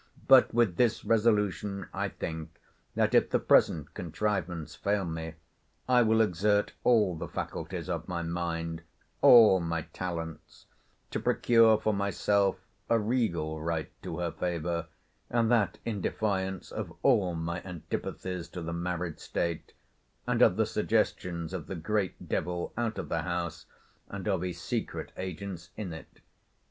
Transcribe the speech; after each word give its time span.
—But 0.27 0.51
with 0.51 0.77
this 0.77 1.05
resolution, 1.05 1.85
I 1.93 2.09
think, 2.09 2.59
that, 2.95 3.13
if 3.13 3.29
the 3.29 3.37
present 3.37 3.93
contrivance 3.93 4.73
fail 4.73 5.05
me, 5.05 5.35
I 5.87 6.01
will 6.01 6.21
exert 6.21 6.73
all 6.83 7.15
the 7.15 7.27
faculties 7.27 7.87
of 7.87 8.07
my 8.07 8.23
mind, 8.23 8.81
all 9.21 9.59
my 9.59 9.83
talents, 9.93 10.65
to 11.11 11.19
procure 11.19 11.77
for 11.79 11.93
myself 11.93 12.55
a 12.89 12.97
regal 12.97 13.61
right 13.61 13.91
to 14.01 14.17
her 14.17 14.31
favour 14.31 14.87
and 15.29 15.51
that 15.51 15.77
in 15.85 16.01
defiance 16.01 16.71
of 16.71 16.91
all 17.03 17.35
my 17.35 17.61
antipathies 17.61 18.47
to 18.47 18.61
the 18.63 18.73
married 18.73 19.19
state; 19.19 19.71
and 20.25 20.41
of 20.41 20.55
the 20.55 20.65
suggestions 20.65 21.53
of 21.53 21.67
the 21.67 21.75
great 21.75 22.27
devil 22.27 22.73
out 22.75 22.97
of 22.97 23.07
the 23.09 23.21
house, 23.21 23.67
and 24.09 24.27
of 24.27 24.41
his 24.41 24.59
secret 24.59 25.11
agents 25.15 25.69
in 25.77 25.93
it. 25.93 26.21